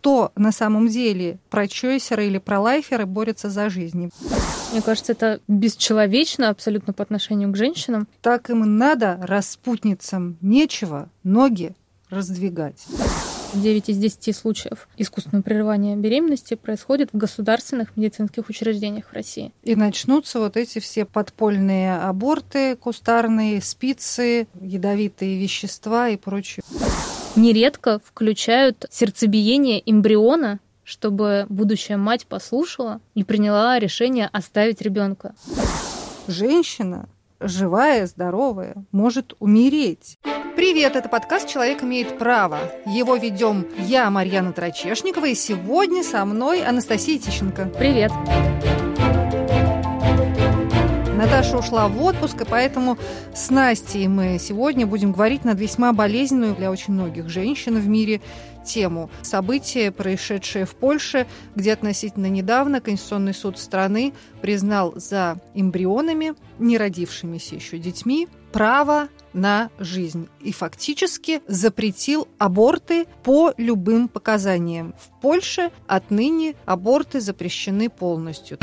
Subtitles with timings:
[0.00, 4.10] кто на самом деле прочойсеры или пролайферы борются за жизнь.
[4.72, 8.08] Мне кажется, это бесчеловечно абсолютно по отношению к женщинам.
[8.22, 11.74] Так им надо, распутницам нечего ноги
[12.08, 12.86] раздвигать.
[13.52, 19.52] 9 из 10 случаев искусственного прерывания беременности происходит в государственных медицинских учреждениях в России.
[19.64, 26.62] И начнутся вот эти все подпольные аборты, кустарные, спицы, ядовитые вещества и прочее.
[27.36, 35.34] Нередко включают сердцебиение эмбриона, чтобы будущая мать послушала и приняла решение оставить ребенка.
[36.26, 40.18] Женщина, живая, здоровая, может умереть.
[40.56, 42.58] Привет, это подкаст «Человек имеет право».
[42.84, 47.72] Его ведем я, Марьяна Трачешникова, и сегодня со мной Анастасия Тищенко.
[47.78, 48.10] Привет.
[51.20, 52.96] Наташа ушла в отпуск, и поэтому
[53.34, 58.22] с Настей мы сегодня будем говорить над весьма болезненную для очень многих женщин в мире
[58.64, 59.10] тему.
[59.20, 67.56] События, происшедшие в Польше, где относительно недавно Конституционный суд страны признал за эмбрионами, не родившимися
[67.56, 74.94] еще детьми, право на жизнь и фактически запретил аборты по любым показаниям.
[74.98, 78.56] В Польше отныне аборты запрещены полностью.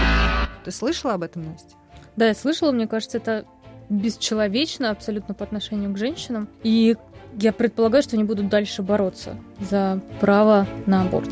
[0.65, 1.75] Ты слышала об этом, Настя?
[2.17, 3.45] Да, я слышала, мне кажется, это
[3.89, 6.49] бесчеловечно абсолютно по отношению к женщинам.
[6.63, 6.97] И
[7.39, 11.29] я предполагаю, что они будут дальше бороться за право на аборт.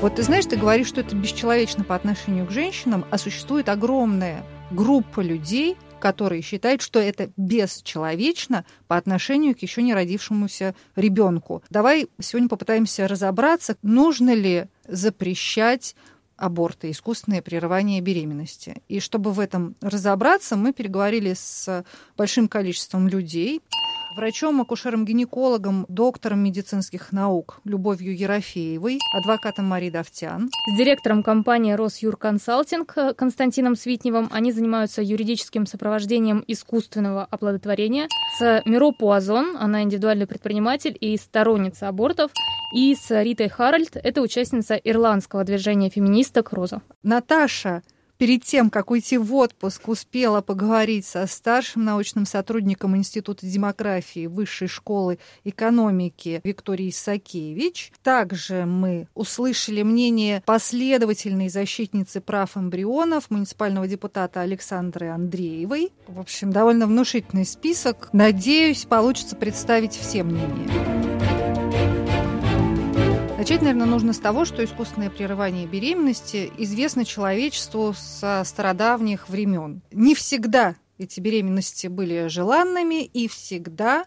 [0.00, 4.42] Вот ты знаешь, ты говоришь, что это бесчеловечно по отношению к женщинам, а существует огромная
[4.72, 11.62] группа людей, которые считают, что это бесчеловечно по отношению к еще не родившемуся ребенку.
[11.70, 15.94] Давай сегодня попытаемся разобраться, нужно ли запрещать
[16.36, 18.82] аборты, искусственное прерывание беременности.
[18.88, 21.84] И чтобы в этом разобраться, мы переговорили с
[22.16, 23.62] большим количеством людей,
[24.16, 30.48] врачом, акушером-гинекологом, доктором медицинских наук Любовью Ерофеевой, адвокатом Марией Давтян.
[30.48, 38.08] С директором компании «Росюрконсалтинг» Константином Свитневым они занимаются юридическим сопровождением искусственного оплодотворения.
[38.38, 42.30] С Миро Пуазон, она индивидуальный предприниматель и сторонница абортов.
[42.74, 46.82] И с Ритой Харальд, это участница ирландского движения феминисток «Роза».
[47.02, 47.82] Наташа,
[48.18, 54.68] перед тем, как уйти в отпуск, успела поговорить со старшим научным сотрудником Института демографии Высшей
[54.68, 57.92] школы экономики Викторией Сакевич.
[58.02, 65.92] Также мы услышали мнение последовательной защитницы прав эмбрионов муниципального депутата Александры Андреевой.
[66.06, 68.08] В общем, довольно внушительный список.
[68.12, 71.15] Надеюсь, получится представить все мнения.
[73.46, 79.82] Начать, наверное, нужно с того, что искусственное прерывание беременности известно человечеству со стародавних времен.
[79.92, 84.06] Не всегда эти беременности были желанными, и всегда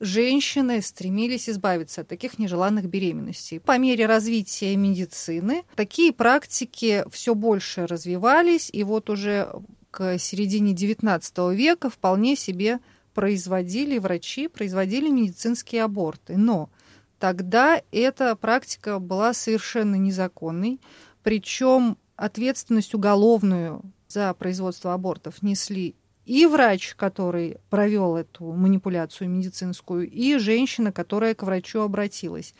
[0.00, 3.60] женщины стремились избавиться от таких нежеланных беременностей.
[3.60, 9.52] По мере развития медицины такие практики все больше развивались, и вот уже
[9.90, 12.78] к середине XIX века вполне себе
[13.12, 16.38] производили врачи, производили медицинские аборты.
[16.38, 16.70] Но
[17.20, 20.80] тогда эта практика была совершенно незаконной,
[21.22, 25.94] причем ответственность уголовную за производство абортов несли
[26.24, 32.54] и врач, который провел эту манипуляцию медицинскую, и женщина, которая к врачу обратилась.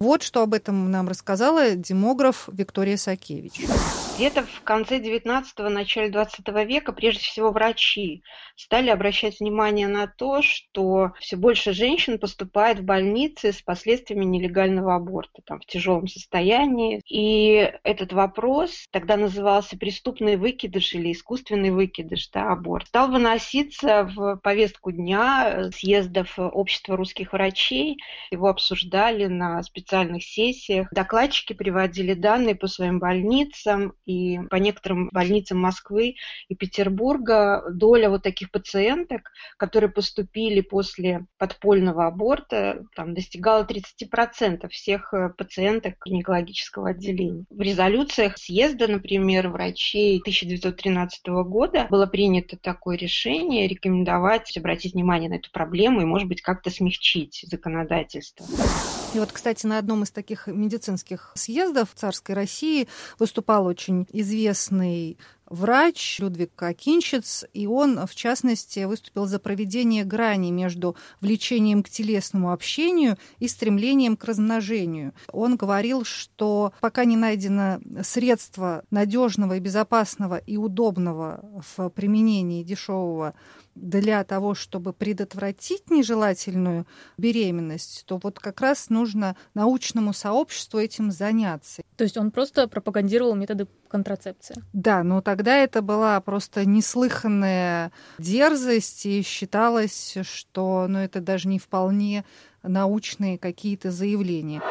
[0.00, 3.60] Вот что об этом нам рассказала демограф Виктория Сакевич.
[4.16, 8.22] Где-то в конце 19-го, начале 20 века, прежде всего, врачи
[8.56, 14.94] стали обращать внимание на то, что все больше женщин поступает в больницы с последствиями нелегального
[14.94, 17.02] аборта, там, в тяжелом состоянии.
[17.06, 24.36] И этот вопрос тогда назывался преступный выкидыш или искусственный выкидыш, да, аборт, стал выноситься в
[24.36, 27.98] повестку дня съездов общества русских врачей.
[28.30, 29.89] Его обсуждали на специальных
[30.20, 30.88] сессиях.
[30.92, 36.16] Докладчики приводили данные по своим больницам, и по некоторым больницам Москвы
[36.48, 45.12] и Петербурга доля вот таких пациенток, которые поступили после подпольного аборта, там, достигала 30% всех
[45.14, 47.44] э, пациенток гинекологического отделения.
[47.50, 55.34] В резолюциях съезда, например, врачей 1913 года было принято такое решение рекомендовать обратить внимание на
[55.34, 58.46] эту проблему и, может быть, как-то смягчить законодательство.
[59.12, 62.86] И вот, кстати, на одном из таких медицинских съездов царской России
[63.18, 65.18] выступал очень известный
[65.50, 72.52] врач Людвиг Кокинчиц, и он, в частности, выступил за проведение грани между влечением к телесному
[72.52, 75.12] общению и стремлением к размножению.
[75.32, 83.34] Он говорил, что пока не найдено средство надежного и безопасного и удобного в применении дешевого
[83.74, 86.86] для того, чтобы предотвратить нежелательную
[87.18, 91.82] беременность, то вот как раз нужно научному сообществу этим заняться.
[91.96, 94.54] То есть он просто пропагандировал методы контрацепции?
[94.72, 101.58] Да, но тогда это была просто неслыханная дерзость, и считалось, что ну, это даже не
[101.58, 102.24] вполне
[102.62, 104.62] научные какие-то заявления.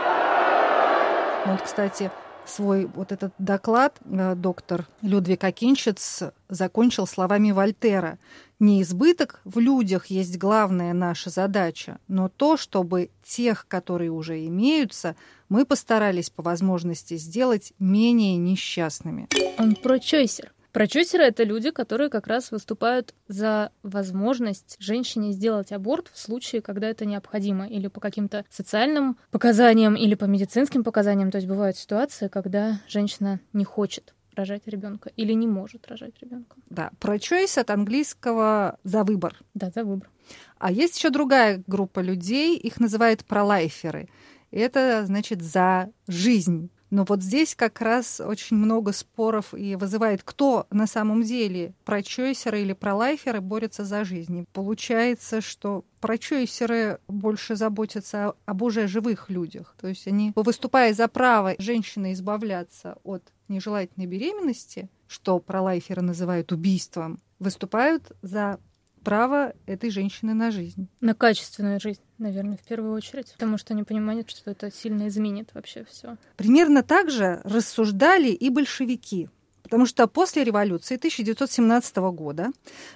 [1.46, 2.12] Вот, кстати,
[2.46, 8.18] свой вот этот доклад э, доктор Людвиг Акинчиц закончил словами Вольтера.
[8.60, 15.16] «Не избыток в людях есть главная наша задача, но то, чтобы тех, которые уже имеются,
[15.48, 19.28] мы постарались по возможности сделать менее несчастными».
[19.58, 20.54] Он про-чойсер.
[20.72, 26.88] Прочесеры— это люди, которые как раз выступают за возможность женщине сделать аборт в случае, когда
[26.90, 31.32] это необходимо, или по каким-то социальным показаниям, или по медицинским показаниям.
[31.32, 36.56] То есть бывают ситуации, когда женщина не хочет рожать ребенка или не может рожать ребенка.
[36.70, 39.38] Да, pro-choice от английского за выбор.
[39.54, 40.10] Да, за выбор.
[40.58, 44.10] А есть еще другая группа людей, их называют пролайферы.
[44.52, 46.70] Это значит за жизнь.
[46.90, 52.62] Но вот здесь как раз очень много споров и вызывает, кто на самом деле прочойсеры
[52.62, 54.40] или пролайферы борются за жизнь.
[54.40, 59.76] И получается, что прочойсеры больше заботятся об уже живых людях.
[59.80, 67.20] То есть они, выступая за право женщины избавляться от нежелательной беременности, что пролайферы называют убийством,
[67.40, 68.60] выступают за
[69.04, 70.88] право этой женщины на жизнь.
[71.02, 75.50] На качественную жизнь, наверное, в первую очередь, потому что они понимают, что это сильно изменит
[75.54, 76.18] вообще все.
[76.36, 79.30] Примерно так же рассуждали и большевики.
[79.64, 82.52] Потому что после революции 1917 года,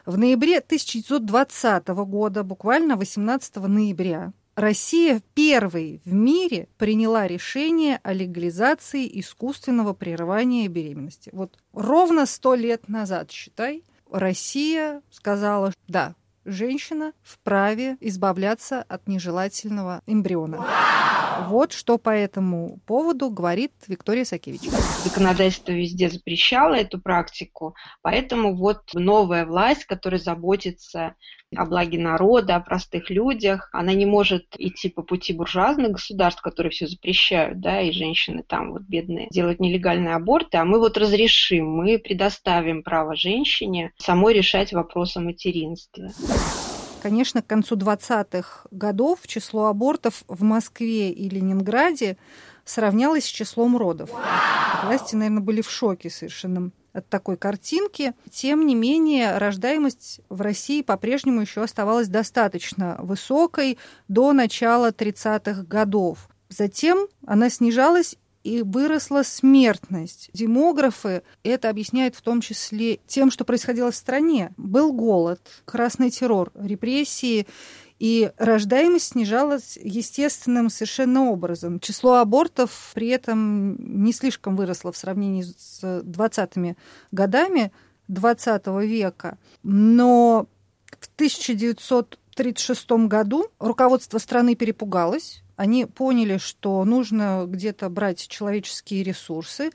[0.08, 9.10] в ноябре 1920 года, буквально 18 ноября, Россия первой в мире приняла решение о легализации
[9.20, 11.32] искусственного прерывания беременности.
[11.34, 16.14] Вот ровно сто лет назад, считай, Россия сказала, да,
[16.46, 20.64] женщина вправе избавляться от нежелательного эмбриона.
[21.42, 24.62] Вот что по этому поводу говорит Виктория Сакевич.
[25.04, 31.16] Законодательство везде запрещало эту практику, поэтому вот новая власть, которая заботится
[31.56, 33.70] о благе народа, о простых людях.
[33.74, 38.72] Она не может идти по пути буржуазных государств, которые все запрещают, да, и женщины там
[38.72, 44.74] вот бедные делают нелегальные аборты, а мы вот разрешим, мы предоставим право женщине самой решать
[44.74, 46.12] вопрос о материнстве.
[47.04, 52.16] Конечно, к концу 20-х годов число абортов в Москве и Ленинграде
[52.64, 54.10] сравнялось с числом родов.
[54.86, 58.14] Власти, наверное, были в шоке совершенно от такой картинки.
[58.32, 63.78] Тем не менее, рождаемость в России по-прежнему еще оставалась достаточно высокой
[64.08, 66.30] до начала 30-х годов.
[66.48, 70.30] Затем она снижалась и выросла смертность.
[70.34, 74.54] Демографы это объясняют в том числе тем, что происходило в стране.
[74.57, 77.48] Был голод, красный террор, репрессии,
[78.00, 81.80] и рождаемость снижалась естественным совершенно образом.
[81.80, 86.75] Число абортов при этом не слишком выросло в сравнении с 20-ми
[87.12, 87.72] годами
[88.10, 90.48] 20 века, но
[91.00, 91.10] в
[92.34, 99.72] 1936 году руководство страны перепугалось, они поняли, что нужно где-то брать человеческие ресурсы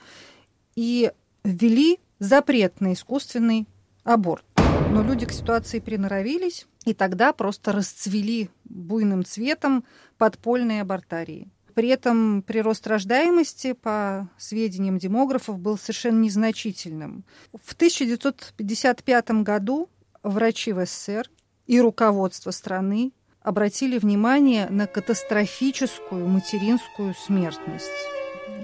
[0.75, 1.13] и
[1.45, 3.67] ввели запрет на искусственный
[4.05, 4.45] аборт.
[4.91, 9.85] Но люди к ситуации приноровились, и тогда просто расцвели буйным цветом
[10.17, 11.49] подпольные абортарии.
[11.75, 17.25] При этом прирост рождаемости, по сведениям демографов, был совершенно незначительным.
[17.53, 19.88] В 1955 году
[20.25, 21.31] врачи в СССР
[21.69, 27.87] и руководство страны обратили внимание на катастрофическую материнскую смертность.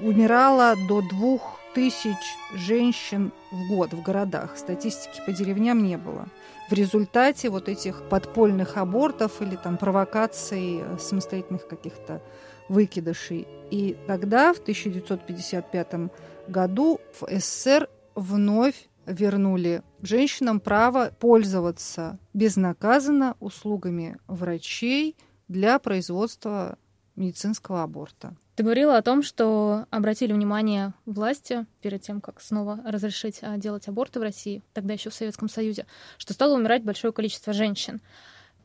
[0.02, 2.16] Умирало до двух тысяч
[2.54, 4.56] женщин в год в городах.
[4.56, 6.26] Статистики по деревням не было.
[6.70, 12.22] В результате вот этих подпольных абортов или там провокаций самостоятельных каких-то
[12.68, 13.46] выкидышей.
[13.70, 16.10] И тогда, в 1955
[16.48, 25.16] году, в СССР вновь вернули женщинам право пользоваться безнаказанно услугами врачей
[25.48, 26.78] для производства
[27.16, 28.36] медицинского аборта.
[28.56, 33.88] Ты говорила о том, что обратили внимание власти перед тем, как снова разрешить а, делать
[33.88, 35.86] аборты в России, тогда еще в Советском Союзе,
[36.18, 38.00] что стало умирать большое количество женщин.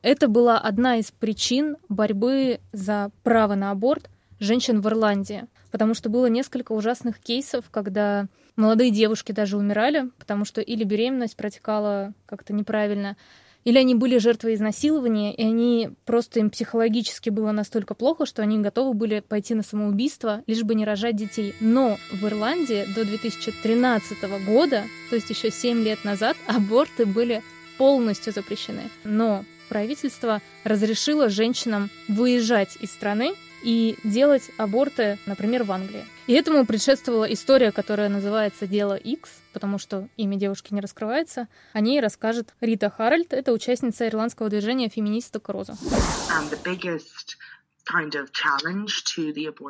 [0.02, 6.08] Это была одна из причин борьбы за право на аборт женщин в Ирландии, потому что
[6.08, 8.28] было несколько ужасных кейсов, когда
[8.60, 13.16] молодые девушки даже умирали, потому что или беременность протекала как-то неправильно,
[13.64, 18.58] или они были жертвой изнасилования, и они просто им психологически было настолько плохо, что они
[18.58, 21.54] готовы были пойти на самоубийство, лишь бы не рожать детей.
[21.60, 27.42] Но в Ирландии до 2013 года, то есть еще 7 лет назад, аборты были
[27.76, 28.82] полностью запрещены.
[29.04, 36.04] Но правительство разрешило женщинам выезжать из страны и делать аборты, например, в Англии.
[36.26, 41.48] И этому предшествовала история, которая называется «Дело X», потому что имя девушки не раскрывается.
[41.72, 45.76] О ней расскажет Рита Харальд, это участница ирландского движения феминисток Роза.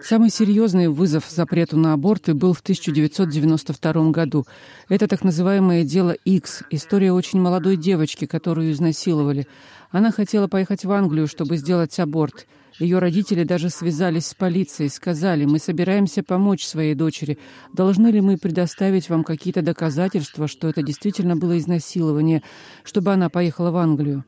[0.03, 4.47] Самый серьезный вызов запрету на аборты был в 1992 году.
[4.89, 9.47] Это так называемое дело X, история очень молодой девочки, которую изнасиловали.
[9.91, 12.47] Она хотела поехать в Англию, чтобы сделать аборт.
[12.81, 17.39] Ее родители даже связались с полицией, сказали, мы собираемся помочь своей дочери.
[17.75, 22.43] Должны ли мы предоставить вам какие-то доказательства, что это действительно было изнасилование,
[22.83, 24.25] чтобы она поехала в Англию?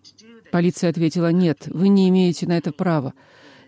[0.52, 3.14] Полиция ответила, нет, вы не имеете на это права.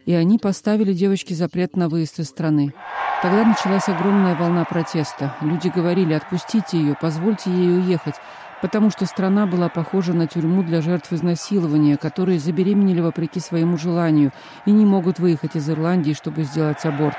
[0.04, 2.74] И они поставили девочке запрет на выезд из страны.
[3.22, 5.34] Тогда началась огромная волна протеста.
[5.40, 8.16] Люди говорили, отпустите ее, позвольте ей уехать
[8.64, 14.33] потому что страна была похожа на тюрьму для жертв изнасилования, которые забеременели вопреки своему желанию
[14.64, 17.18] и не могут выехать из Ирландии, чтобы сделать аборт.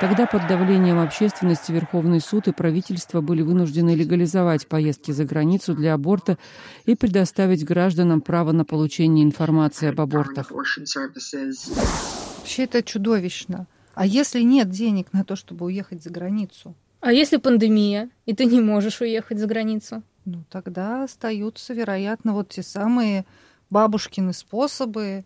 [0.00, 5.92] Тогда под давлением общественности Верховный суд и правительство были вынуждены легализовать поездки за границу для
[5.92, 6.38] аборта
[6.84, 10.52] и предоставить гражданам право на получение информации об абортах.
[10.52, 13.66] Вообще это чудовищно.
[13.94, 16.76] А если нет денег на то, чтобы уехать за границу?
[17.00, 20.04] А если пандемия, и ты не можешь уехать за границу?
[20.26, 23.24] Ну, тогда остаются, вероятно, вот те самые
[23.70, 25.24] бабушкины способы.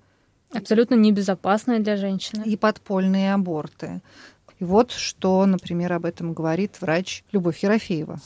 [0.52, 2.42] Абсолютно небезопасные для женщины.
[2.44, 4.02] И подпольные аборты.
[4.58, 8.20] И вот что, например, об этом говорит врач Любовь Ерофеева.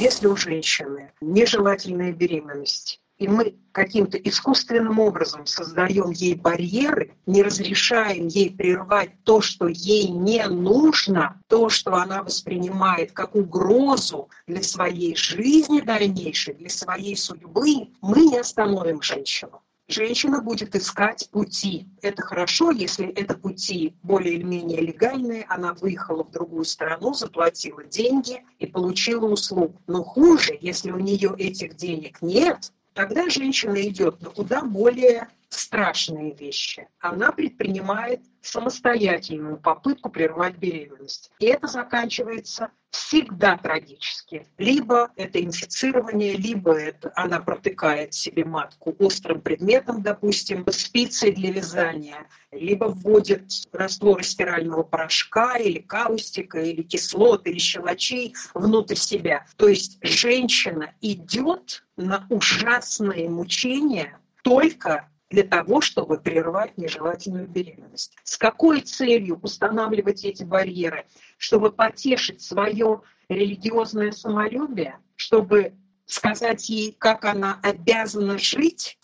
[0.00, 8.26] Если у женщины нежелательная беременность, и мы каким-то искусственным образом создаем ей барьеры, не разрешаем
[8.26, 15.16] ей прервать то, что ей не нужно, то, что она воспринимает как угрозу для своей
[15.16, 21.86] жизни дальнейшей, для своей судьбы, мы не остановим женщину женщина будет искать пути.
[22.02, 27.84] Это хорошо, если это пути более или менее легальные, она выехала в другую страну, заплатила
[27.84, 29.80] деньги и получила услугу.
[29.86, 36.34] Но хуже, если у нее этих денег нет, тогда женщина идет на куда более страшные
[36.34, 36.88] вещи.
[36.98, 41.30] Она предпринимает самостоятельную попытку прервать беременность.
[41.40, 44.46] И это заканчивается всегда трагически.
[44.56, 52.26] Либо это инфицирование, либо это она протыкает себе матку острым предметом, допустим, спицей для вязания,
[52.52, 59.46] либо вводит раствор стирального порошка или каустика, или кислот, или щелочей внутрь себя.
[59.56, 68.16] То есть женщина идет на ужасные мучения только для того, чтобы прервать нежелательную беременность.
[68.22, 71.06] С какой целью устанавливать эти барьеры?
[71.36, 75.74] Чтобы потешить свое религиозное самолюбие, чтобы
[76.06, 78.98] сказать ей, как она обязана жить?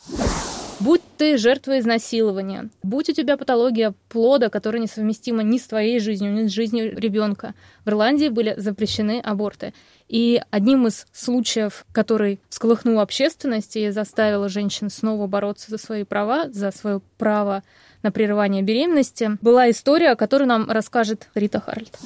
[1.18, 6.48] Ты жертвой изнасилования, будь у тебя патология плода, которая несовместима ни с твоей жизнью, ни
[6.48, 7.54] с жизнью ребенка.
[7.84, 9.72] В Ирландии были запрещены аборты.
[10.08, 16.50] И одним из случаев, который всколыхнул общественность и заставил женщин снова бороться за свои права,
[16.50, 17.62] за свое право
[18.02, 21.96] на прерывание беременности, была история, о которой нам расскажет Рита Харльд.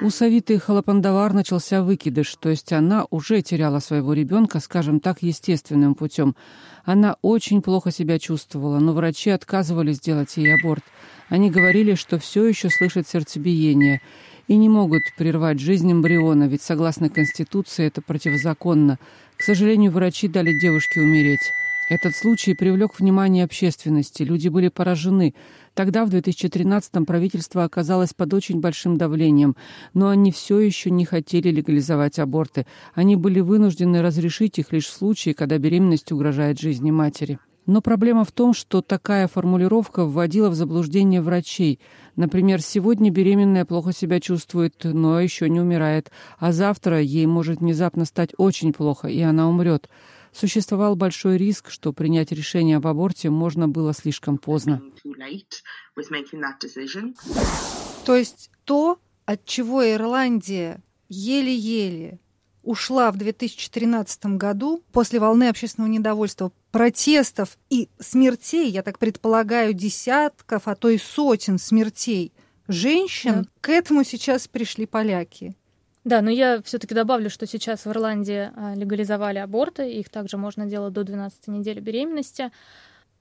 [0.00, 5.94] У Савиты Халапандавар начался выкидыш, то есть она уже теряла своего ребенка, скажем так, естественным
[5.94, 6.34] путем.
[6.84, 10.84] Она очень плохо себя чувствовала, но врачи отказывались сделать ей аборт.
[11.28, 14.00] Они говорили, что все еще слышит сердцебиение
[14.48, 18.98] и не могут прервать жизнь эмбриона, ведь согласно Конституции это противозаконно.
[19.36, 21.50] К сожалению, врачи дали девушке умереть.
[21.88, 25.34] Этот случай привлек внимание общественности, люди были поражены.
[25.74, 29.56] Тогда, в 2013-м, правительство оказалось под очень большим давлением,
[29.94, 32.66] но они все еще не хотели легализовать аборты.
[32.94, 37.38] Они были вынуждены разрешить их лишь в случае, когда беременность угрожает жизни матери.
[37.64, 41.78] Но проблема в том, что такая формулировка вводила в заблуждение врачей.
[42.16, 48.04] Например, сегодня беременная плохо себя чувствует, но еще не умирает, а завтра ей может внезапно
[48.04, 49.88] стать очень плохо, и она умрет
[50.32, 54.82] существовал большой риск, что принять решение об аборте можно было слишком поздно.
[58.04, 62.18] То есть то, от чего Ирландия еле-еле
[62.62, 70.68] ушла в 2013 году после волны общественного недовольства, протестов и смертей, я так предполагаю, десятков,
[70.68, 72.32] а то и сотен смертей
[72.68, 73.48] женщин, да.
[73.60, 75.54] к этому сейчас пришли поляки.
[76.04, 80.66] Да, но я все-таки добавлю, что сейчас в Ирландии а, легализовали аборты, их также можно
[80.66, 82.50] делать до 12 недели беременности.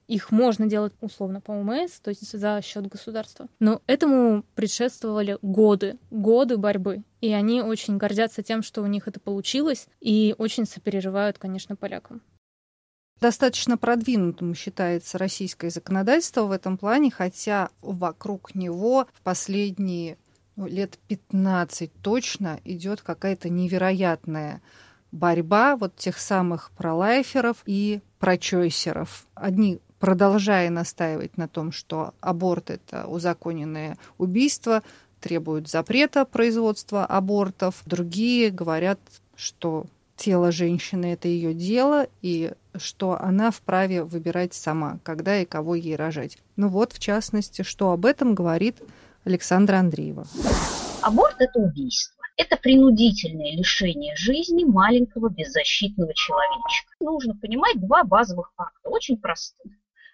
[0.07, 3.47] Их можно делать условно по УМС, то есть за счет государства.
[3.59, 7.03] Но этому предшествовали годы, годы борьбы.
[7.21, 12.21] И они очень гордятся тем, что у них это получилось, и очень сопереживают, конечно, полякам.
[13.21, 20.17] Достаточно продвинутым считается российское законодательство в этом плане, хотя вокруг него в последние
[20.57, 24.61] лет 15 точно идет какая-то невероятная
[25.11, 29.25] борьба вот тех самых пролайферов и прочойсеров.
[29.33, 34.83] Одни продолжая настаивать на том, что аборт– это узаконенное убийство,
[35.19, 37.83] требуют запрета производства абортов.
[37.85, 38.99] Другие говорят,
[39.35, 45.75] что тело женщины– это ее дело, и что она вправе выбирать сама, когда и кого
[45.75, 46.37] ей рожать.
[46.55, 48.77] Ну вот, в частности, что об этом говорит
[49.23, 50.25] Александра Андреева.
[51.03, 52.23] Аборт– это убийство.
[52.37, 56.95] Это принудительное лишение жизни маленького беззащитного человечка.
[56.99, 59.71] Нужно понимать два базовых факта, очень простых.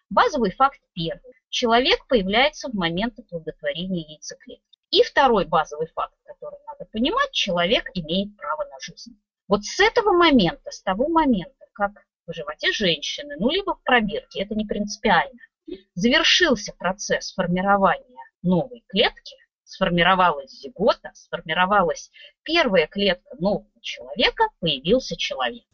[0.10, 1.34] Базовый факт первый.
[1.50, 4.64] Человек появляется в момент оплодотворения яйцеклетки.
[4.92, 9.18] И второй базовый факт, который надо понимать, человек имеет право на жизнь.
[9.48, 11.92] Вот с этого момента, с того момента, как
[12.26, 15.40] в животе женщины, ну либо в пробирке, это не принципиально,
[15.96, 22.10] завершился процесс формирования новой клетки, сформировалась зигота, сформировалась
[22.44, 25.66] первая клетка нового человека, появился человек.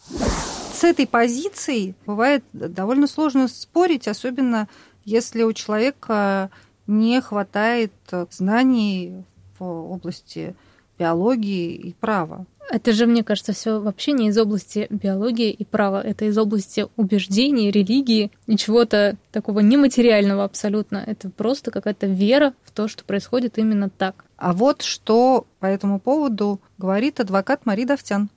[0.74, 4.68] С этой позицией бывает довольно сложно спорить, особенно
[5.06, 6.50] если у человека
[6.88, 7.94] не хватает
[8.32, 9.24] знаний
[9.60, 10.56] в области
[10.98, 12.46] биологии и права.
[12.70, 16.02] Это же, мне кажется, все вообще не из области биологии и права.
[16.02, 21.04] Это из области убеждений, религии и чего-то такого нематериального абсолютно.
[21.06, 24.26] Это просто какая-то вера в то, что происходит именно так.
[24.38, 28.30] А вот что по этому поводу говорит адвокат Мари Давтян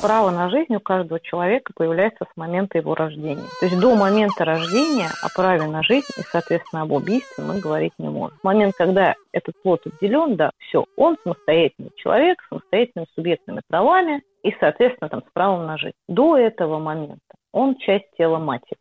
[0.00, 3.44] право на жизнь у каждого человека появляется с момента его рождения.
[3.60, 7.92] То есть до момента рождения о праве на жизнь и, соответственно, об убийстве мы говорить
[7.98, 8.36] не можем.
[8.38, 14.54] В момент, когда этот плод отделен, да, все, он самостоятельный человек, самостоятельными субъектными правами и,
[14.60, 15.96] соответственно, там, с правом на жизнь.
[16.08, 17.18] До этого момента
[17.52, 18.78] он часть тела матери.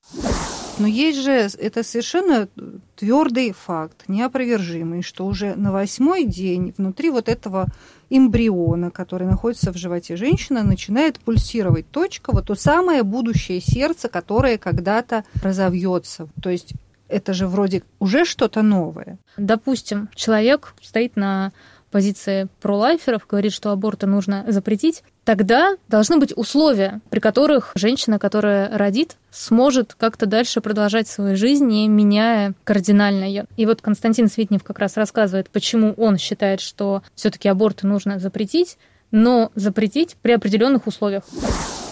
[0.79, 2.47] Но есть же, это совершенно
[2.95, 7.65] твердый факт, неопровержимый, что уже на восьмой день внутри вот этого
[8.09, 14.57] эмбриона, который находится в животе женщины, начинает пульсировать точка, вот то самое будущее сердце, которое
[14.57, 16.27] когда-то разовьется.
[16.41, 16.73] То есть
[17.07, 19.17] это же вроде уже что-то новое.
[19.37, 21.51] Допустим, человек стоит на
[21.91, 28.75] позиции пролайферов, говорит, что аборты нужно запретить, тогда должны быть условия, при которых женщина, которая
[28.77, 33.45] родит, сможет как-то дальше продолжать свою жизнь, не меняя кардинально ее.
[33.57, 38.77] И вот Константин Свитнев как раз рассказывает, почему он считает, что все-таки аборты нужно запретить,
[39.11, 41.23] но запретить при определенных условиях.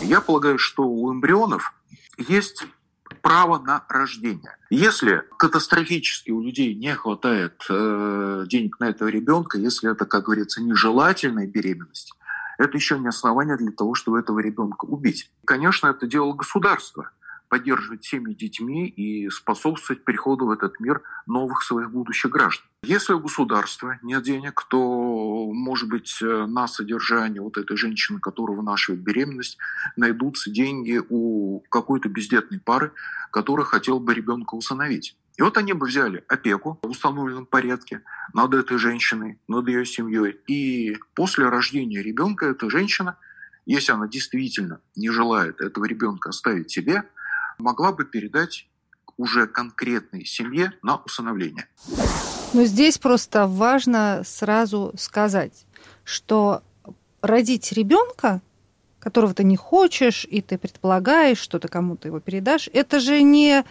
[0.01, 1.73] Я полагаю, что у эмбрионов
[2.27, 2.63] есть
[3.25, 4.55] право на рождение.
[4.69, 10.61] Если катастрофически у людей не хватает э, денег на этого ребенка, если это, как говорится,
[10.61, 12.13] нежелательная беременность,
[12.59, 15.31] это еще не основание для того, чтобы этого ребенка убить.
[15.43, 17.09] Конечно, это дело государства
[17.49, 22.65] поддерживать семьи детьми и способствовать переходу в этот мир новых своих будущих граждан.
[22.83, 29.01] Если у государства нет денег, то, может быть, на содержание вот этой женщины, которая вынашивает
[29.01, 29.57] беременность,
[29.95, 32.91] найдутся деньги у какой-то бездетной пары,
[33.31, 35.17] которая хотела бы ребенка усыновить.
[35.37, 38.03] И вот они бы взяли опеку в установленном порядке
[38.33, 40.39] над этой женщиной, над ее семьей.
[40.47, 43.17] И после рождения ребенка эта женщина,
[43.65, 47.03] если она действительно не желает этого ребенка оставить себе,
[47.57, 48.67] могла бы передать
[49.17, 51.67] уже конкретной семье на усыновление.
[52.53, 55.65] Но здесь просто важно сразу сказать,
[56.03, 56.63] что
[57.21, 58.41] родить ребенка,
[58.99, 63.63] которого ты не хочешь, и ты предполагаешь, что ты кому-то его передашь, это же не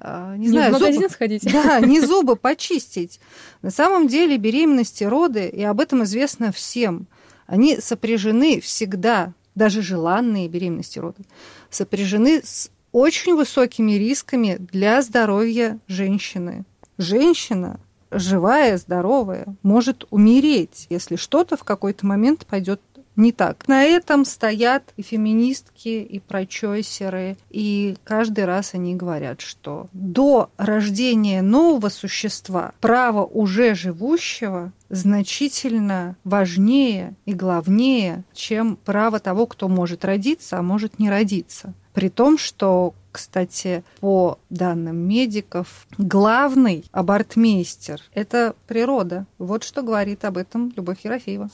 [0.00, 1.42] а, не, не знаю, в магазин зубы, сходить.
[1.52, 3.20] Да, не зубы почистить.
[3.62, 7.06] На самом деле беременности, роды, и об этом известно всем,
[7.46, 11.22] они сопряжены всегда, даже желанные беременности, роды,
[11.70, 16.64] сопряжены с очень высокими рисками для здоровья женщины.
[16.96, 22.80] Женщина, живая, здоровая, может умереть, если что-то в какой-то момент пойдет
[23.18, 23.66] не так.
[23.66, 31.42] На этом стоят и феминистки, и прочойсеры, и каждый раз они говорят, что до рождения
[31.42, 40.58] нового существа право уже живущего значительно важнее и главнее, чем право того, кто может родиться,
[40.58, 41.74] а может не родиться.
[41.94, 49.26] При том, что, кстати, по данным медиков, главный абортмейстер– это природа.
[49.38, 51.50] Вот что говорит об этом Любовь Ерофеева.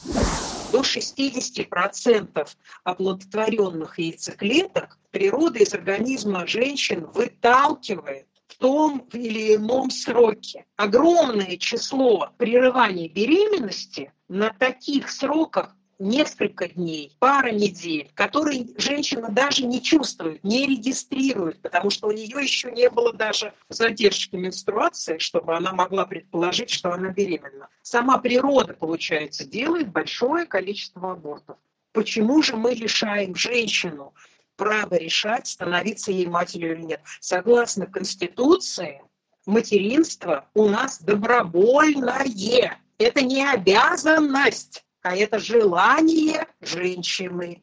[0.71, 2.49] До 60%
[2.83, 10.65] оплодотворенных яйцеклеток природа из организма женщин выталкивает в том или ином сроке.
[10.77, 19.83] Огромное число прерываний беременности на таких сроках несколько дней, пара недель, которые женщина даже не
[19.83, 25.73] чувствует, не регистрирует, потому что у нее еще не было даже задержки менструации, чтобы она
[25.73, 27.69] могла предположить, что она беременна.
[27.83, 31.57] Сама природа, получается, делает большое количество абортов.
[31.93, 34.15] Почему же мы лишаем женщину
[34.57, 37.01] право решать, становиться ей матерью или нет.
[37.21, 39.03] Согласно Конституции,
[39.47, 42.79] материнство у нас добровольное.
[42.99, 47.63] Это не обязанность, а это желание женщины.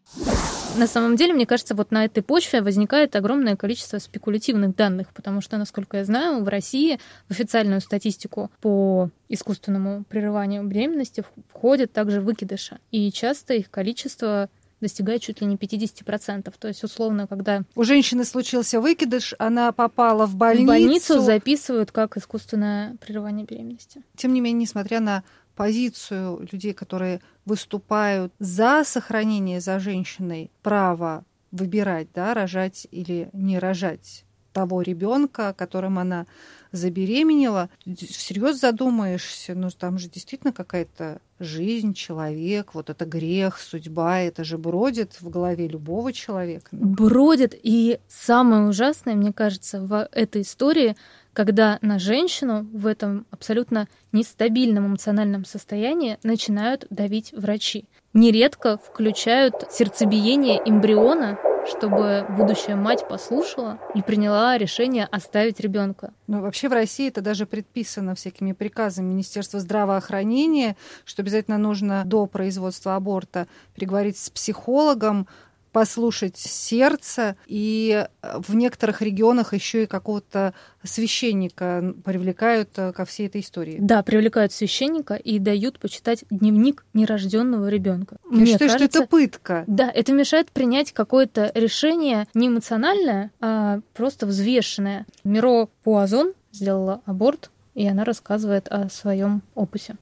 [0.78, 5.42] На самом деле, мне кажется, вот на этой почве возникает огромное количество спекулятивных данных, потому
[5.42, 12.22] что, насколько я знаю, в России в официальную статистику по искусственному прерыванию беременности входят также
[12.22, 12.80] выкидыши.
[12.92, 14.50] И часто их количество
[14.82, 16.54] достигает чуть ли не 50%.
[16.60, 17.64] То есть, условно, когда...
[17.76, 20.66] У женщины случился выкидыш, она попала в больницу.
[20.66, 24.04] В больницу записывают как искусственное прерывание беременности.
[24.18, 25.24] Тем не менее, несмотря на
[25.56, 34.26] позицию людей, которые выступают за сохранение за женщиной права выбирать, да, рожать или не рожать
[34.54, 36.26] того ребенка, которым она
[36.72, 44.44] забеременела, всерьез задумаешься, ну там же действительно какая-то жизнь, человек, вот это грех, судьба, это
[44.44, 46.70] же бродит в голове любого человека.
[46.72, 50.96] Бродит, и самое ужасное, мне кажется, в этой истории,
[51.34, 57.86] когда на женщину в этом абсолютно нестабильном эмоциональном состоянии начинают давить врачи.
[58.14, 66.14] Нередко включают сердцебиение эмбриона чтобы будущая мать послушала и приняла решение оставить ребенка.
[66.28, 72.26] Ну, вообще в России это даже предписано всякими приказами Министерства здравоохранения, что обязательно нужно до
[72.26, 75.28] производства аборта переговорить с психологом,
[75.72, 80.54] послушать сердце, и э, в некоторых регионах еще и какого-то
[80.84, 83.78] священника привлекают э, ко всей этой истории.
[83.80, 88.18] Да, привлекают священника и дают почитать дневник нерожденного ребенка.
[88.30, 89.64] Я Мне считаю, кажется, что это пытка.
[89.68, 95.06] Да, это мешает принять какое-то решение не эмоциональное, а просто взвешенное.
[95.24, 99.96] Миро Пуазон сделала аборт и она рассказывает о своем опусе.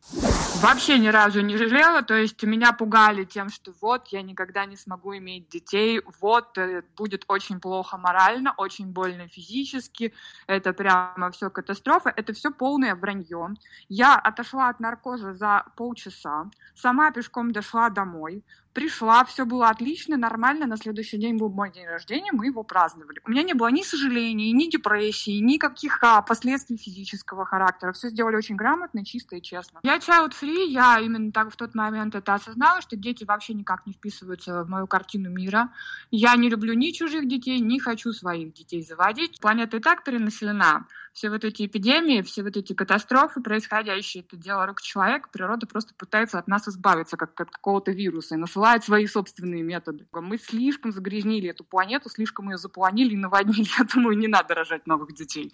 [0.62, 4.76] Вообще ни разу не жалела, то есть меня пугали тем, что вот я никогда не
[4.76, 10.14] смогу иметь детей, вот э, будет очень плохо морально, очень больно физически,
[10.48, 13.56] это прямо все катастрофа, это все полное вранье.
[13.88, 20.66] Я отошла от наркоза за полчаса, сама пешком дошла домой, пришла, все было отлично, нормально.
[20.66, 23.20] На следующий день был мой день рождения, мы его праздновали.
[23.26, 27.92] У меня не было ни сожалений, ни депрессии, никаких а, последствий физического характера.
[27.94, 29.80] Все сделали очень грамотно, чисто и честно.
[29.84, 33.86] Я child free, я именно так в тот момент это осознала, что дети вообще никак
[33.86, 35.70] не вписываются в мою картину мира.
[36.12, 39.40] Я не люблю ни чужих детей, не хочу своих детей заводить.
[39.40, 40.86] Планета и так перенаселена.
[41.20, 45.28] Все вот эти эпидемии, все вот эти катастрофы происходящие, это дело рук человека.
[45.30, 50.08] Природа просто пытается от нас избавиться, как от какого-то вируса, и насылает свои собственные методы.
[50.14, 53.68] Мы слишком загрязнили эту планету, слишком ее запланили и наводнили.
[53.78, 55.52] Я думаю, не надо рожать новых детей.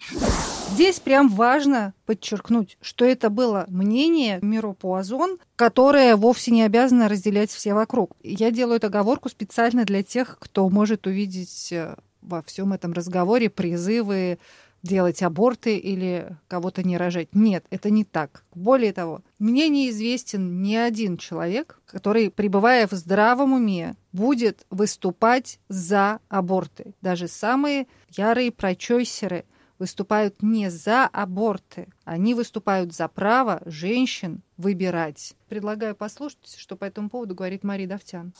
[0.70, 7.50] Здесь прям важно подчеркнуть, что это было мнение Миро Пуазон, которое вовсе не обязано разделять
[7.50, 8.12] все вокруг.
[8.22, 13.50] Я делаю эту оговорку специально для тех, кто может увидеть э, во всем этом разговоре
[13.50, 14.38] призывы
[14.86, 17.28] делать аборты или кого-то не рожать.
[17.32, 18.44] Нет, это не так.
[18.54, 26.20] Более того, мне неизвестен ни один человек, который, пребывая в здравом уме, будет выступать за
[26.28, 26.94] аборты.
[27.02, 29.44] Даже самые ярые прочойсеры
[29.78, 35.34] выступают не за аборты, они выступают за право женщин выбирать.
[35.48, 38.32] Предлагаю послушать, что по этому поводу говорит Мария Давтян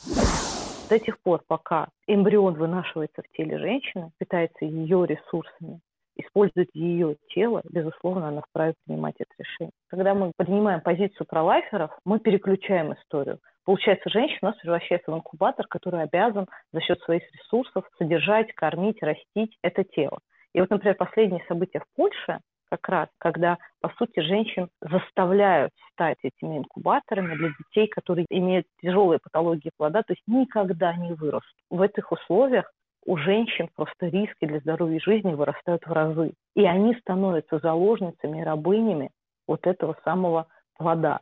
[0.87, 5.79] до тех пор, пока эмбрион вынашивается в теле женщины, питается ее ресурсами,
[6.17, 9.71] использует ее тело, безусловно, она вправе принимать это решение.
[9.89, 13.39] Когда мы принимаем позицию пролайферов, мы переключаем историю.
[13.65, 19.01] Получается, женщина у нас превращается в инкубатор, который обязан за счет своих ресурсов содержать, кормить,
[19.03, 20.19] растить это тело.
[20.53, 26.17] И вот, например, последние события в Польше, как раз, когда, по сути, женщин заставляют стать
[26.23, 31.55] этими инкубаторами для детей, которые имеют тяжелые патологии плода, то есть никогда не вырастут.
[31.69, 32.71] В этих условиях
[33.07, 36.33] у женщин просто риски для здоровья и жизни вырастают в разы.
[36.55, 39.09] И они становятся заложницами и рабынями
[39.47, 41.21] вот этого самого плода.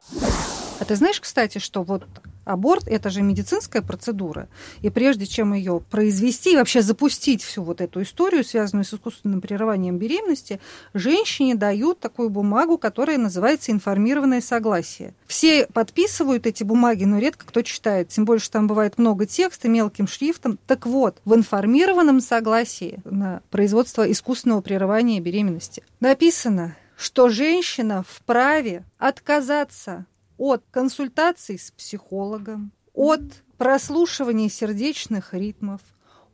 [0.82, 2.04] А ты знаешь, кстати, что вот
[2.46, 4.48] аборт– это же медицинская процедура,
[4.82, 9.42] и прежде чем ее произвести и вообще запустить всю вот эту историю, связанную с искусственным
[9.42, 10.60] прерыванием беременности,
[10.94, 15.14] женщине дают такую бумагу, которая называется информированное согласие.
[15.28, 19.68] Все подписывают эти бумаги, но редко кто читает, тем более, что там бывает много текста
[19.68, 20.58] мелким шрифтом.
[20.68, 30.06] Так вот, в информированном согласии на производство искусственного прерывания беременности написано, что женщина вправе отказаться
[30.38, 35.82] от консультаций с психологом, от прослушивания сердечных ритмов,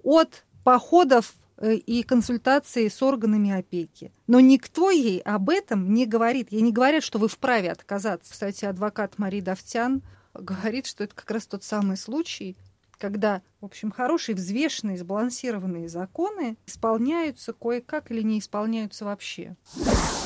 [0.04, 4.12] от походов э, и консультаций с органами опеки.
[4.28, 6.52] Но никто ей об этом не говорит.
[6.52, 8.32] Ей не говорят, что вы вправе отказаться.
[8.32, 10.02] Кстати, адвокат Марии Давтян
[10.34, 12.58] говорит, что это как раз тот самый случай,
[13.02, 19.56] когда, в общем, хорошие, взвешенные, сбалансированные законы исполняются кое-как или не исполняются вообще.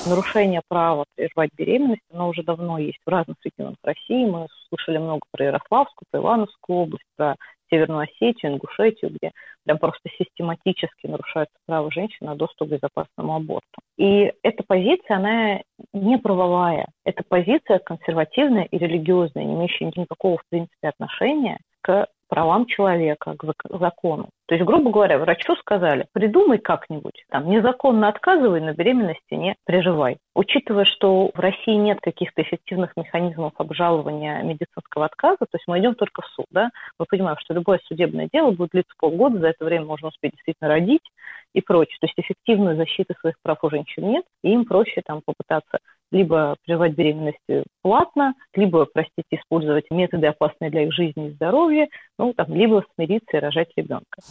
[0.05, 4.25] Нарушение права прервать беременность, оно уже давно есть в разных регионах России.
[4.25, 7.35] Мы слышали много про Ярославскую, про Ивановскую область, про
[7.71, 9.31] Северную Осетию, Ингушетию, где
[9.63, 13.81] прям просто систематически нарушается право женщин на доступ к безопасному аборту.
[13.97, 15.61] И эта позиция, она
[15.93, 16.87] не правовая.
[17.05, 23.77] Это позиция консервативная и религиозная, не имеющая никакого, в принципе, отношения к правам человека, к
[23.79, 24.27] закону.
[24.47, 30.17] То есть, грубо говоря, врачу сказали, придумай как-нибудь, там, незаконно отказывай, на беременности не переживай.
[30.35, 35.95] Учитывая, что в России нет каких-то эффективных механизмов обжалования медицинского отказа, то есть мы идем
[35.95, 39.63] только в суд, да, мы понимаем, что любое судебное дело будет длиться полгода, за это
[39.63, 41.09] время можно успеть действительно родить
[41.53, 41.97] и прочее.
[42.01, 45.79] То есть эффективной защиты своих прав у женщин нет, и им проще там попытаться
[46.15, 47.37] либо прерывать беременность
[47.81, 53.37] платно, либо, простите, использовать методы, опасные для их жизни и здоровья, ну, там, либо смириться
[53.37, 54.21] и рожать ребенка.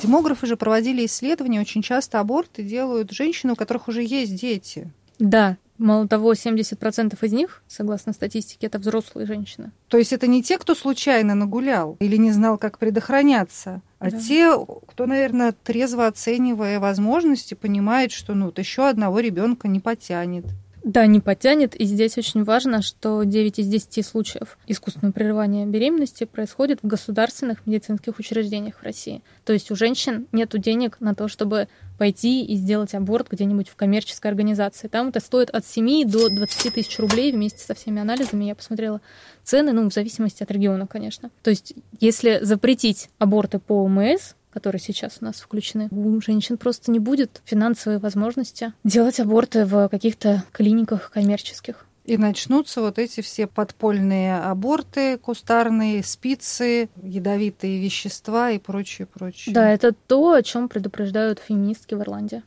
[0.00, 4.90] Демографы же проводили исследования, очень часто аборты делают женщины, у которых уже есть дети.
[5.18, 9.70] Да, Мало того, 70% из них, согласно статистике, это взрослые женщины.
[9.86, 14.18] То есть это не те, кто случайно нагулял или не знал, как предохраняться, а да.
[14.18, 14.52] те,
[14.88, 20.46] кто, наверное, трезво оценивая возможности, понимает, что ну, вот еще одного ребенка не потянет.
[20.88, 21.74] Да, не потянет.
[21.74, 27.66] И здесь очень важно, что 9 из 10 случаев искусственного прерывания беременности происходит в государственных
[27.66, 29.20] медицинских учреждениях в России.
[29.44, 33.76] То есть у женщин нет денег на то, чтобы пойти и сделать аборт где-нибудь в
[33.76, 34.88] коммерческой организации.
[34.88, 38.46] Там это стоит от 7 до 20 тысяч рублей вместе со всеми анализами.
[38.46, 39.02] Я посмотрела
[39.44, 41.30] цены, ну, в зависимости от региона, конечно.
[41.42, 46.90] То есть если запретить аборты по ОМС, которые сейчас у нас включены, у женщин просто
[46.90, 51.84] не будет финансовой возможности делать аборты в каких-то клиниках коммерческих.
[52.08, 59.54] И начнутся вот эти все подпольные аборты, кустарные, спицы, ядовитые вещества и прочее, прочее.
[59.54, 62.42] Да, это то, о чем предупреждают феминистки в Ирландии.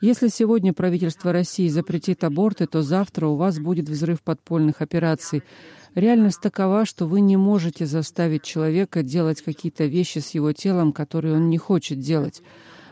[0.00, 5.42] Если сегодня правительство России запретит аборты, то завтра у вас будет взрыв подпольных операций.
[5.98, 11.34] Реальность такова, что вы не можете заставить человека делать какие-то вещи с его телом, которые
[11.34, 12.40] он не хочет делать.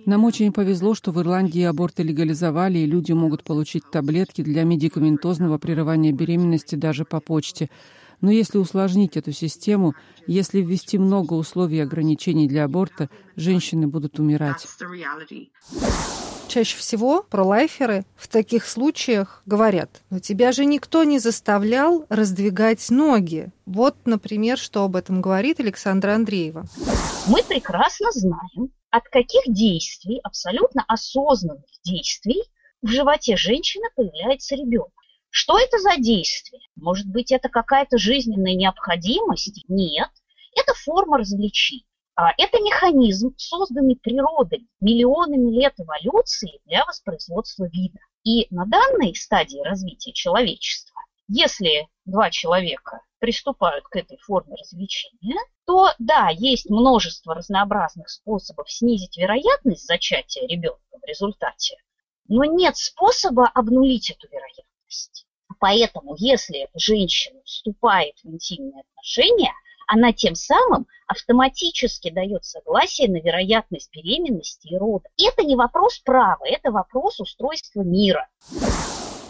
[0.06, 5.56] Нам очень повезло, что в Ирландии аборты легализовали, и люди могут получить таблетки для медикаментозного
[5.58, 7.70] прерывания беременности даже по почте.
[8.20, 9.94] Но если усложнить эту систему,
[10.26, 14.66] если ввести много условий и ограничений для аборта, женщины будут умирать.
[16.48, 23.50] Чаще всего пролайферы в таких случаях говорят, но тебя же никто не заставлял раздвигать ноги.
[23.66, 26.66] Вот, например, что об этом говорит Александра Андреева.
[27.26, 32.42] Мы прекрасно знаем, от каких действий, абсолютно осознанных действий,
[32.80, 34.92] в животе женщины появляется ребенок.
[35.30, 36.62] Что это за действие?
[36.76, 39.64] Может быть, это какая-то жизненная необходимость?
[39.68, 40.08] Нет.
[40.54, 41.84] Это форма развлечения.
[42.16, 47.98] А это механизм, созданный природой миллионами лет эволюции для воспроизводства вида.
[48.24, 50.98] И на данной стадии развития человечества,
[51.28, 59.18] если два человека приступают к этой форме развлечения, то да, есть множество разнообразных способов снизить
[59.18, 61.76] вероятность зачатия ребенка в результате,
[62.28, 65.26] но нет способа обнулить эту вероятность.
[65.58, 69.52] Поэтому, если женщина вступает в интимные отношения,
[69.86, 75.08] она тем самым автоматически дает согласие на вероятность беременности и рода.
[75.16, 78.28] Это не вопрос права, это вопрос устройства мира.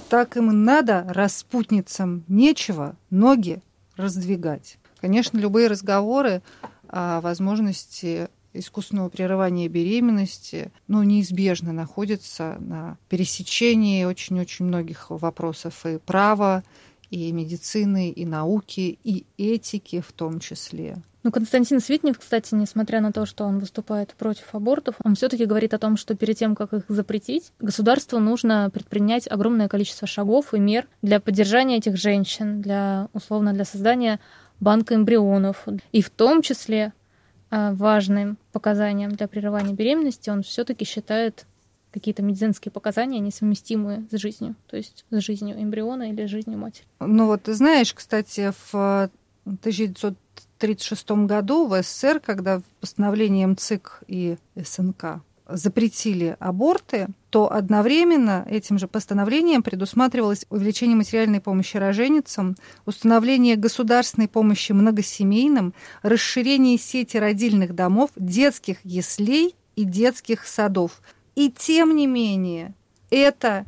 [0.09, 3.61] Так им надо, распутницам, нечего ноги
[3.97, 4.79] раздвигать.
[5.01, 6.42] Конечно, любые разговоры
[6.88, 16.62] о возможности искусственного прерывания беременности, ну, неизбежно находятся на пересечении очень-очень многих вопросов и права,
[17.11, 20.97] и медицины, и науки, и этики в том числе.
[21.27, 25.75] Ну, Константин Свитнев, кстати, несмотря на то, что он выступает против абортов, он все-таки говорит
[25.75, 30.61] о том, что перед тем, как их запретить, государству нужно предпринять огромное количество шагов и
[30.61, 34.21] мер для поддержания этих женщин, для, условно, для создания
[34.61, 35.66] банка эмбрионов.
[35.90, 36.92] И в том числе
[37.51, 41.47] а, важным показанием для прерывания беременности он все-таки считает
[41.96, 46.87] какие-то медицинские показания, несовместимые с жизнью, то есть с жизнью эмбриона или жизнью матери.
[47.00, 49.11] Ну вот знаешь, кстати, в
[49.46, 50.14] 1900
[50.59, 58.88] 1936 году в СССР, когда постановлением ЦИК и СНК запретили аборты, то одновременно этим же
[58.88, 68.78] постановлением предусматривалось увеличение материальной помощи роженицам, установление государственной помощи многосемейным, расширение сети родильных домов, детских
[68.82, 71.00] яслей и детских садов.
[71.37, 72.75] И тем не менее,
[73.11, 73.64] это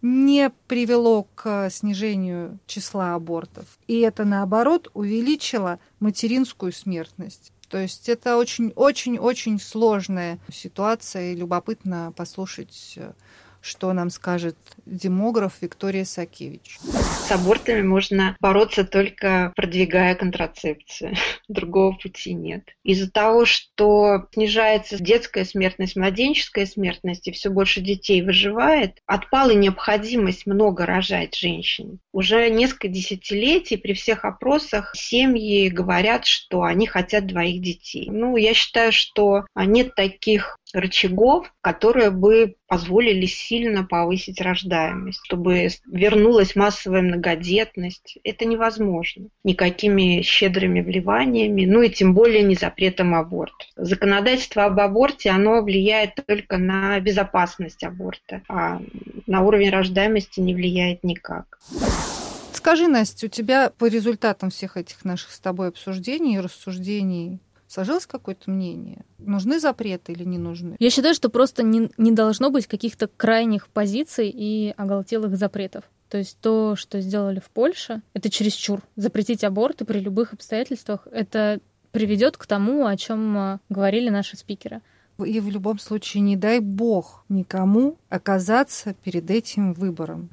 [0.00, 3.66] не привело к снижению числа абортов.
[3.88, 7.52] И это, наоборот, увеличило материнскую смертность.
[7.68, 12.98] То есть это очень-очень-очень сложная ситуация, и любопытно послушать
[13.60, 16.78] что нам скажет демограф Виктория Сакевич.
[16.80, 21.14] С абортами можно бороться только продвигая контрацепцию.
[21.48, 22.62] Другого пути нет.
[22.84, 30.46] Из-за того, что снижается детская смертность, младенческая смертность, и все больше детей выживает, отпала необходимость
[30.46, 31.98] много рожать женщин.
[32.12, 38.08] Уже несколько десятилетий при всех опросах семьи говорят, что они хотят двоих детей.
[38.10, 46.54] Ну, я считаю, что нет таких рычагов, которые бы позволили сильно повысить рождаемость, чтобы вернулась
[46.54, 48.18] массовая многодетность.
[48.24, 53.64] Это невозможно никакими щедрыми вливаниями, ну и тем более не запретом аборта.
[53.76, 58.80] Законодательство об аборте, оно влияет только на безопасность аборта, а
[59.26, 61.58] на уровень рождаемости не влияет никак.
[62.52, 68.06] Скажи, Настя, у тебя по результатам всех этих наших с тобой обсуждений и рассуждений Сложилось
[68.06, 69.04] какое-то мнение?
[69.18, 70.76] Нужны запреты или не нужны?
[70.78, 75.84] Я считаю, что просто не, не должно быть каких-то крайних позиций и оголтелых запретов.
[76.08, 78.80] То есть то, что сделали в Польше, это чересчур.
[78.96, 81.60] Запретить аборты при любых обстоятельствах, это
[81.92, 84.80] приведет к тому, о чем а, говорили наши спикеры.
[85.22, 90.30] И в любом случае не дай бог никому оказаться перед этим выбором.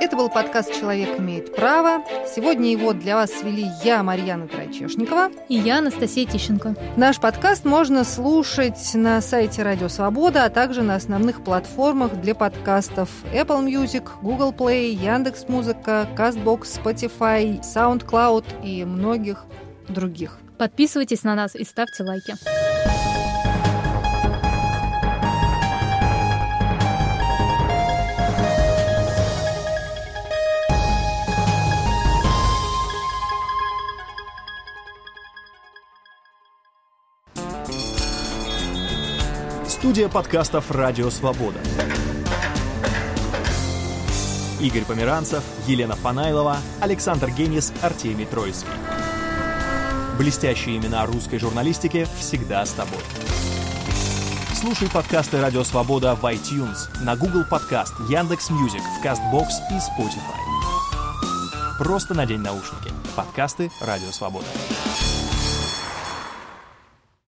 [0.00, 2.02] Это был подкаст «Человек имеет право».
[2.26, 5.28] Сегодня его для вас свели я, Марьяна Трайчешникова.
[5.50, 6.74] И я, Анастасия Тищенко.
[6.96, 13.10] Наш подкаст можно слушать на сайте Радио Свобода, а также на основных платформах для подкастов
[13.34, 19.44] Apple Music, Google Play, Яндекс.Музыка, Castbox, Spotify, SoundCloud и многих
[19.86, 20.38] других.
[20.56, 22.34] Подписывайтесь на нас и ставьте лайки.
[39.80, 41.58] Студия подкастов «Радио Свобода».
[44.60, 48.68] Игорь Померанцев, Елена Фанайлова, Александр Генис, Артемий Троицкий.
[50.18, 53.00] Блестящие имена русской журналистики всегда с тобой.
[54.54, 61.78] Слушай подкасты «Радио Свобода» в iTunes, на Google Podcasts, Яндекс Music, в CastBox и Spotify.
[61.78, 62.92] Просто надень наушники.
[63.16, 64.44] Подкасты «Радио Свобода».